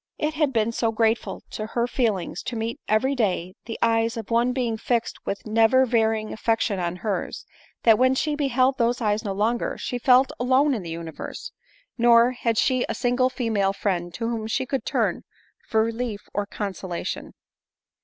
It 0.17 0.33
had 0.33 0.51
been 0.51 0.71
so 0.71 0.91
grateful 0.91 1.43
to 1.51 1.67
her 1.67 1.85
feelings 1.85 2.41
to 2.45 2.55
meet 2.55 2.79
every 2.87 3.13
day 3.13 3.53
the 3.65 3.77
eyes 3.83 4.17
of 4.17 4.31
one 4.31 4.51
being 4.51 4.75
fixed 4.75 5.23
with 5.27 5.45
never 5.45 5.85
varying 5.85 6.33
affection 6.33 6.79
on 6.79 6.95
hers, 6.95 7.45
that, 7.83 7.99
when 7.99 8.15
she 8.15 8.33
beheld 8.33 8.79
those 8.79 8.99
eyes 8.99 9.23
no 9.23 9.31
longer, 9.33 9.77
she 9.77 9.99
felt 9.99 10.31
alone 10.39 10.73
in 10.73 10.81
the 10.81 10.89
universe— 10.89 11.51
nor 11.99 12.31
had 12.31 12.57
she 12.57 12.83
a 12.89 12.95
single 12.95 13.29
female 13.29 13.73
friend 13.73 14.11
to 14.15 14.27
whom 14.27 14.47
she 14.47 14.65
could 14.65 14.85
turn 14.87 15.21
for 15.67 15.83
relief 15.83 16.23
or 16.33 16.47
consolation. 16.47 17.35